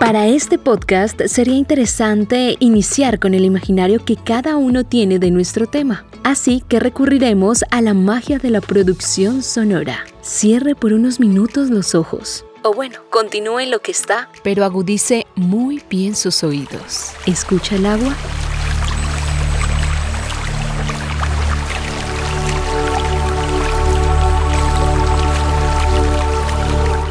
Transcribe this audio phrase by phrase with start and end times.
[0.00, 5.66] Para este podcast sería interesante iniciar con el imaginario que cada uno tiene de nuestro
[5.66, 6.06] tema.
[6.22, 10.04] Así que recurriremos a la magia de la producción sonora.
[10.22, 12.44] Cierre por unos minutos los ojos.
[12.62, 17.10] O bueno, continúe lo que está, pero agudice muy bien sus oídos.
[17.26, 18.14] ¿Escucha el agua?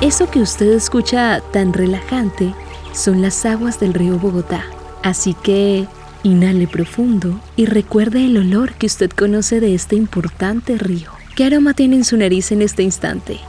[0.01, 2.53] Eso que usted escucha tan relajante
[2.97, 4.65] son las aguas del río Bogotá.
[5.03, 5.87] Así que
[6.23, 11.11] inhale profundo y recuerde el olor que usted conoce de este importante río.
[11.35, 13.39] ¿Qué aroma tiene en su nariz en este instante?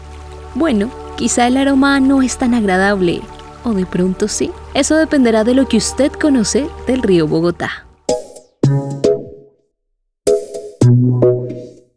[0.55, 3.23] Bueno, quizá el aroma no es tan agradable,
[3.65, 4.51] o de pronto sí.
[4.75, 7.87] Eso dependerá de lo que usted conoce del río Bogotá.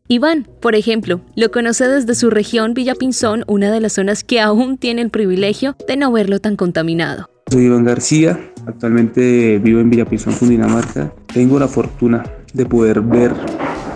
[0.07, 4.77] Iván, por ejemplo, lo conoce desde su región Villapinzón, una de las zonas que aún
[4.77, 7.29] tiene el privilegio de no verlo tan contaminado.
[7.51, 11.13] Soy Iván García, actualmente vivo en Villapinzón, Cundinamarca.
[11.33, 13.33] Tengo la fortuna de poder ver,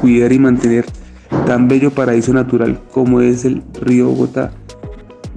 [0.01, 0.83] cuidar y mantener
[1.45, 4.51] tan bello paraíso natural como es el río Bogotá,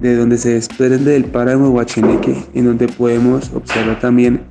[0.01, 4.41] de donde se desprende del páramo de Huacheneque, en donde podemos observar también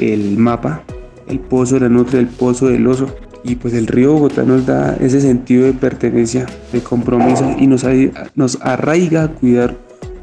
[0.00, 0.82] el mapa,
[1.28, 3.06] el pozo de la nutria, el pozo del oso.
[3.44, 7.86] Y pues el río Bogotá nos da ese sentido de pertenencia, de compromiso y nos,
[8.34, 9.76] nos arraiga a cuidar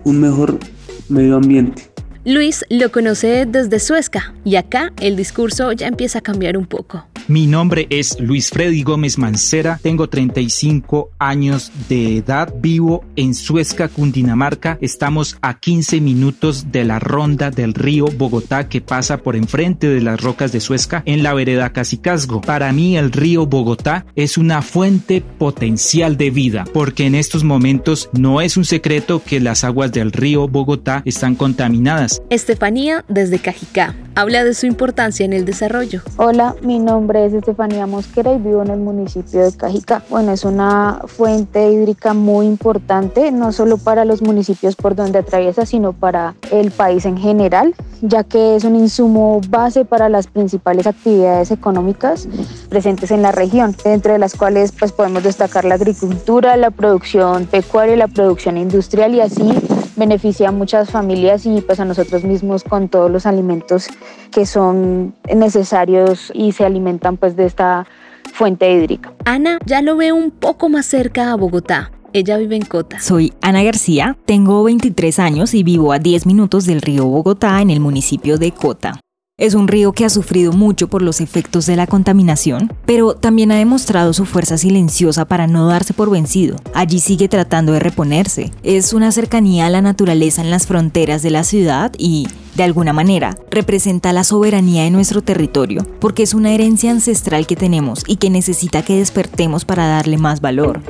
[0.03, 0.59] un mejor
[1.07, 1.92] medio ambiente.
[2.25, 7.05] Luis lo conoce desde Suezca y acá el discurso ya empieza a cambiar un poco.
[7.29, 13.87] Mi nombre es Luis Freddy Gómez Mancera, tengo 35 años de edad, vivo en Suezca,
[13.87, 14.77] Cundinamarca.
[14.81, 20.01] Estamos a 15 minutos de la ronda del río Bogotá que pasa por enfrente de
[20.01, 22.41] las rocas de Suezca en la vereda Casicasgo.
[22.41, 28.09] Para mí el río Bogotá es una fuente potencial de vida porque en estos momentos
[28.11, 32.12] no es un secreto que las aguas del río Bogotá están contaminadas.
[32.29, 36.01] Estefanía desde Cajicá habla de su importancia en el desarrollo.
[36.17, 40.03] Hola, mi nombre es Estefanía Mosquera y vivo en el municipio de Cajicá.
[40.09, 45.65] Bueno, es una fuente hídrica muy importante, no solo para los municipios por donde atraviesa,
[45.65, 50.87] sino para el país en general, ya que es un insumo base para las principales
[50.87, 52.27] actividades económicas
[52.69, 57.95] presentes en la región, entre las cuales pues, podemos destacar la agricultura, la producción pecuaria,
[57.95, 59.53] la producción industrial y así
[59.95, 63.87] beneficia a muchas familias y pues a nosotros mismos con todos los alimentos
[64.31, 67.85] que son necesarios y se alimentan pues de esta
[68.33, 69.13] fuente hídrica.
[69.25, 71.91] Ana ya lo ve un poco más cerca a Bogotá.
[72.13, 72.99] Ella vive en Cota.
[72.99, 77.71] Soy Ana García, tengo 23 años y vivo a 10 minutos del río Bogotá en
[77.71, 78.99] el municipio de Cota.
[79.39, 83.51] Es un río que ha sufrido mucho por los efectos de la contaminación, pero también
[83.51, 86.57] ha demostrado su fuerza silenciosa para no darse por vencido.
[86.75, 88.51] Allí sigue tratando de reponerse.
[88.61, 92.93] Es una cercanía a la naturaleza en las fronteras de la ciudad y, de alguna
[92.93, 98.17] manera, representa la soberanía de nuestro territorio, porque es una herencia ancestral que tenemos y
[98.17, 100.83] que necesita que despertemos para darle más valor.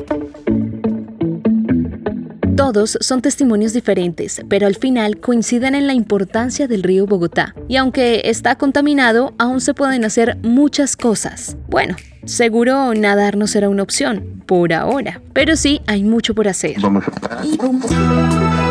[2.56, 7.56] Todos son testimonios diferentes, pero al final coinciden en la importancia del río Bogotá.
[7.68, 11.58] Y aunque está contaminado, aún se pueden hacer muchas cosas.
[11.68, 16.76] Bueno, seguro nadar no será una opción, por ahora, pero sí hay mucho por hacer.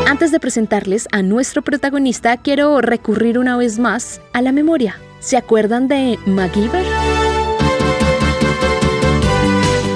[0.06, 4.96] Antes de presentarles a nuestro protagonista, quiero recurrir una vez más a la memoria.
[5.18, 6.86] ¿Se acuerdan de MacGyver?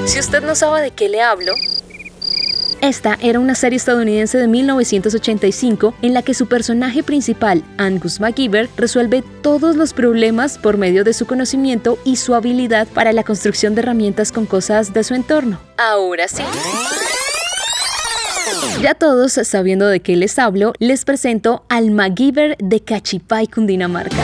[0.07, 1.53] Si usted no sabe de qué le hablo,
[2.81, 8.69] esta era una serie estadounidense de 1985 en la que su personaje principal, Angus MacGyver,
[8.77, 13.75] resuelve todos los problemas por medio de su conocimiento y su habilidad para la construcción
[13.75, 15.59] de herramientas con cosas de su entorno.
[15.79, 16.43] Ahora sí.
[18.83, 24.23] Ya todos sabiendo de qué les hablo, les presento al MacGyver de Cachipay, Cundinamarca.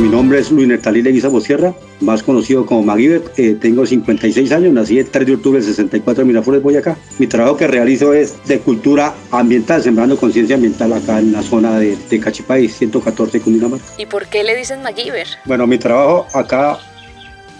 [0.00, 3.20] Mi nombre es Luis Netalí Leguiza Sierra, más conocido como MacGyver.
[3.36, 6.96] Eh, tengo 56 años, nací el 3 de octubre del 64 en Miraflores, Boyacá.
[7.18, 11.80] Mi trabajo que realizo es de cultura ambiental, sembrando conciencia ambiental acá en la zona
[11.80, 13.84] de, de Cachipay, 114 Cundinamarca.
[13.98, 15.26] ¿Y por qué le dicen MacGyver?
[15.46, 16.78] Bueno, mi trabajo acá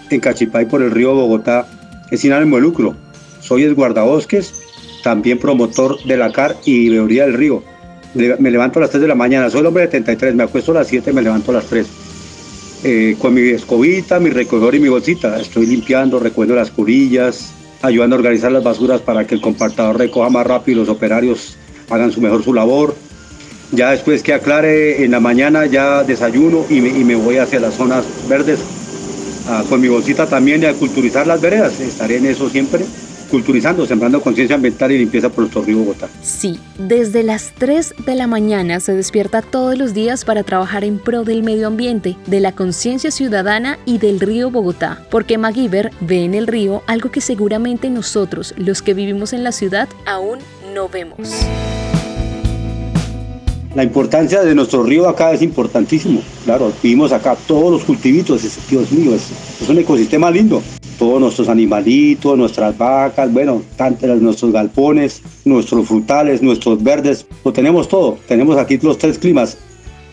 [0.08, 1.66] en Cachipay por el río Bogotá
[2.12, 2.94] es sin ánimo de lucro.
[3.40, 4.62] Soy el guardabosques,
[5.02, 7.64] también promotor de la CAR y veeduría del río.
[8.14, 10.70] Me levanto a las 3 de la mañana, soy el hombre de 73, me acuesto
[10.70, 12.07] a las 7, me levanto a las 3
[12.84, 15.40] eh, con mi escobita, mi recogedor y mi bolsita.
[15.40, 17.52] Estoy limpiando, recuerdo las curillas,
[17.82, 21.56] ayudando a organizar las basuras para que el compactador recoja más rápido y los operarios
[21.90, 22.94] hagan su mejor su labor.
[23.72, 27.60] Ya después que aclare en la mañana ya desayuno y me, y me voy hacia
[27.60, 28.60] las zonas verdes
[29.68, 31.80] con mi bolsita también y a culturizar las veredas.
[31.80, 32.84] Estaré en eso siempre
[33.28, 36.08] culturizando, sembrando conciencia ambiental y limpieza por nuestro río Bogotá.
[36.22, 40.98] Sí, desde las 3 de la mañana se despierta todos los días para trabajar en
[40.98, 46.24] pro del medio ambiente, de la conciencia ciudadana y del río Bogotá, porque MacGyver ve
[46.24, 50.38] en el río algo que seguramente nosotros, los que vivimos en la ciudad, aún
[50.74, 51.30] no vemos.
[53.74, 56.22] La importancia de nuestro río acá es importantísimo.
[56.44, 59.30] Claro, vivimos acá todos los cultivitos, Dios mío, es,
[59.62, 60.62] es un ecosistema lindo
[60.98, 67.88] todos nuestros animalitos, nuestras vacas, bueno, tantos nuestros galpones, nuestros frutales, nuestros verdes, lo tenemos
[67.88, 68.18] todo.
[68.26, 69.58] Tenemos aquí los tres climas,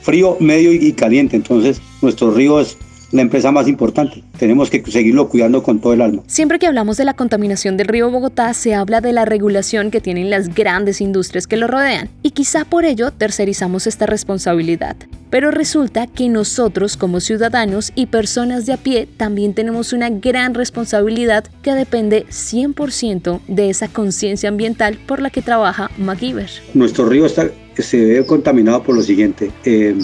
[0.02, 1.36] frío, medio y caliente.
[1.36, 2.78] Entonces, nuestro río es
[3.12, 4.24] la empresa más importante.
[4.38, 6.24] Tenemos que seguirlo cuidando con todo el alma.
[6.28, 10.02] Siempre que hablamos de la contaminación del río Bogotá, se habla de la regulación que
[10.02, 14.96] tienen las grandes industrias que lo rodean, y quizá por ello tercerizamos esta responsabilidad.
[15.30, 20.54] Pero resulta que nosotros como ciudadanos y personas de a pie también tenemos una gran
[20.54, 26.50] responsabilidad que depende 100% de esa conciencia ambiental por la que trabaja MacGyver.
[26.74, 29.52] Nuestro río está, se ve contaminado por lo siguiente.
[29.66, 29.96] Eh,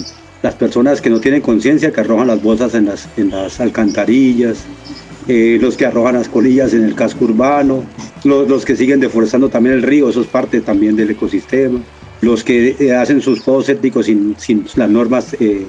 [0.42, 4.64] las personas que no tienen conciencia, que arrojan las bolsas en las, en las alcantarillas,
[5.28, 7.84] eh, los que arrojan las colillas en el casco urbano,
[8.24, 11.80] los, que siguen deforestando también el río, eso es parte también del ecosistema,
[12.20, 15.64] los que eh, hacen sus pozos sépticos sin, sin las normas eh,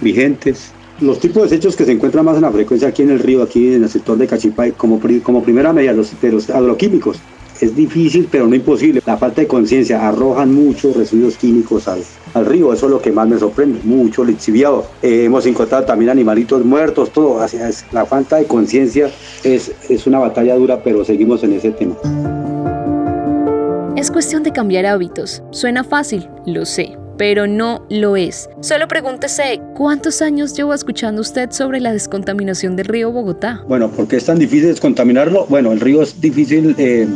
[0.00, 0.72] vigentes.
[1.00, 3.42] Los tipos de desechos que se encuentran más en la frecuencia aquí en el río,
[3.42, 7.18] aquí en el sector de Cachipay, como, como primera medida, los, los agroquímicos,
[7.60, 9.02] es difícil, pero no imposible.
[9.06, 12.02] La falta de conciencia arrojan muchos residuos químicos al,
[12.34, 12.72] al, río.
[12.72, 13.80] Eso es lo que más me sorprende.
[13.84, 14.86] Mucho lixiviado.
[15.02, 17.44] Eh, hemos encontrado también animalitos muertos, todo.
[17.92, 19.10] la falta de conciencia
[19.42, 21.96] es, es una batalla dura, pero seguimos en ese tema.
[23.96, 25.42] Es cuestión de cambiar hábitos.
[25.50, 28.48] Suena fácil, lo sé, pero no lo es.
[28.60, 33.64] Solo pregúntese, ¿cuántos años llevo escuchando usted sobre la descontaminación del río Bogotá?
[33.66, 35.46] Bueno, ¿por qué es tan difícil descontaminarlo?
[35.48, 37.08] Bueno, el río es difícil eh,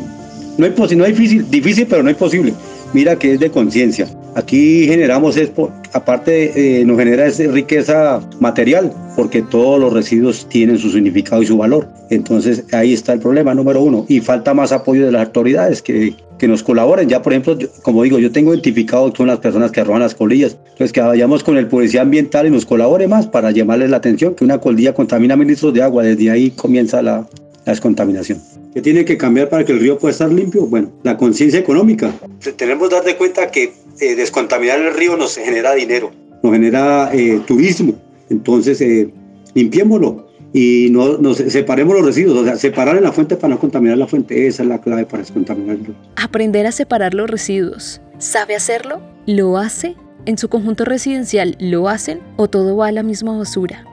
[0.59, 2.55] no es, no es difícil, difícil, pero no es posible.
[2.93, 4.07] Mira que es de conciencia.
[4.35, 5.51] Aquí generamos, es
[5.93, 11.47] aparte eh, nos genera esa riqueza material, porque todos los residuos tienen su significado y
[11.47, 11.89] su valor.
[12.11, 14.05] Entonces ahí está el problema número uno.
[14.09, 17.09] Y falta más apoyo de las autoridades que, que nos colaboren.
[17.09, 20.57] Ya, por ejemplo, como digo, yo tengo identificado con las personas que arrojan las colillas.
[20.73, 24.35] Entonces, que vayamos con el policía ambiental y nos colabore más para llamarles la atención
[24.35, 26.03] que una colilla contamina mil litros de agua.
[26.03, 27.27] Desde ahí comienza la,
[27.65, 28.39] la descontaminación.
[28.75, 30.67] ¿Qué tiene que cambiar para que el río pueda estar limpio?
[30.67, 32.13] Bueno, la conciencia económica.
[32.57, 36.11] Tenemos que dar de cuenta que eh, descontaminar el río nos genera dinero,
[36.43, 37.95] nos genera eh, turismo.
[38.31, 39.13] Entonces, eh,
[39.55, 43.61] limpiémoslo y no, nos separemos los residuos, o sea, separar en la fuente para no
[43.61, 44.47] contaminar la fuente.
[44.47, 45.95] Esa es la clave para descontaminar el río.
[46.17, 48.01] Aprender a separar los residuos.
[48.19, 49.03] ¿Sabe hacerlo?
[49.27, 49.97] ¿Lo hace?
[50.25, 53.85] ¿En su conjunto residencial lo hacen o todo va a la misma basura?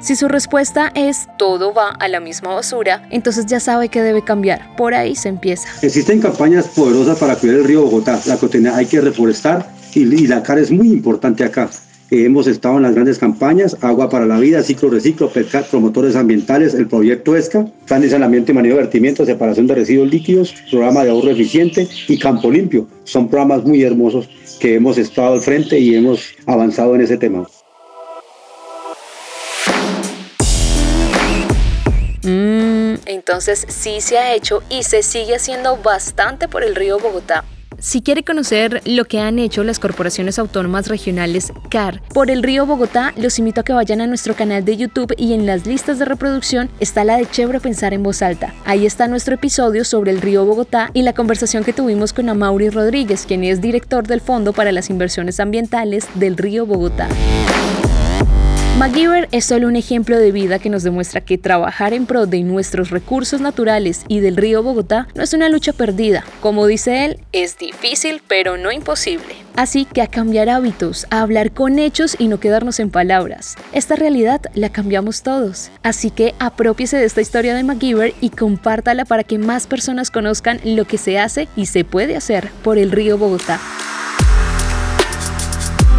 [0.00, 4.24] Si su respuesta es todo va a la misma basura, entonces ya sabe que debe
[4.24, 4.74] cambiar.
[4.74, 5.68] Por ahí se empieza.
[5.82, 8.18] Existen campañas poderosas para cuidar el río Bogotá.
[8.24, 11.68] La cotidiana hay que reforestar y, la cara es muy importante acá.
[12.10, 16.16] Eh, hemos estado en las grandes campañas, Agua para la Vida, Ciclo Reciclo, PETCAT, Promotores
[16.16, 20.54] Ambientales, el Proyecto ESCA, Plan de Saneamiento y Manejo de Vertimiento, Separación de Residuos Líquidos,
[20.70, 22.88] Programa de Ahorro Eficiente y Campo Limpio.
[23.04, 27.46] Son programas muy hermosos que hemos estado al frente y hemos avanzado en ese tema.
[32.22, 37.44] Entonces sí se ha hecho y se sigue haciendo bastante por el río Bogotá.
[37.80, 42.66] Si quiere conocer lo que han hecho las corporaciones autónomas regionales CAR por el río
[42.66, 45.98] Bogotá, los invito a que vayan a nuestro canal de YouTube y en las listas
[45.98, 48.52] de reproducción está la de Chévere Pensar en Voz Alta.
[48.66, 52.68] Ahí está nuestro episodio sobre el río Bogotá y la conversación que tuvimos con Amaury
[52.68, 57.08] Rodríguez, quien es director del Fondo para las Inversiones Ambientales del río Bogotá.
[58.80, 62.42] MacGyver es solo un ejemplo de vida que nos demuestra que trabajar en pro de
[62.42, 66.24] nuestros recursos naturales y del río Bogotá no es una lucha perdida.
[66.40, 69.34] Como dice él, es difícil pero no imposible.
[69.54, 73.56] Así que a cambiar hábitos, a hablar con hechos y no quedarnos en palabras.
[73.74, 75.70] Esta realidad la cambiamos todos.
[75.82, 80.58] Así que apropiese de esta historia de MacGyver y compártala para que más personas conozcan
[80.64, 83.60] lo que se hace y se puede hacer por el río Bogotá.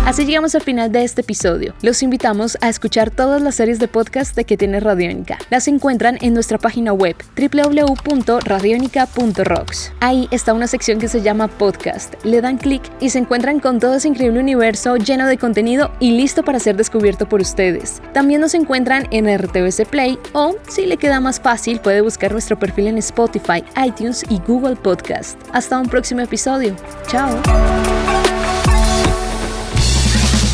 [0.05, 1.75] Así llegamos al final de este episodio.
[1.83, 5.37] Los invitamos a escuchar todas las series de podcast de que tiene Radiónica.
[5.51, 9.93] Las encuentran en nuestra página web www.radionica.rocks.
[9.99, 12.15] Ahí está una sección que se llama podcast.
[12.25, 16.09] Le dan clic y se encuentran con todo ese increíble universo lleno de contenido y
[16.11, 18.01] listo para ser descubierto por ustedes.
[18.11, 22.57] También nos encuentran en RTVC Play o, si le queda más fácil, puede buscar nuestro
[22.57, 25.39] perfil en Spotify, iTunes y Google Podcast.
[25.53, 26.75] Hasta un próximo episodio.
[27.07, 27.39] Chao.